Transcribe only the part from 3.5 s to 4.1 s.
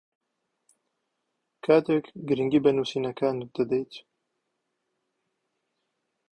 دەدەیت